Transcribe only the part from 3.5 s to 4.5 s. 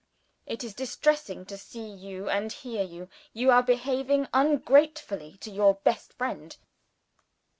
are behaving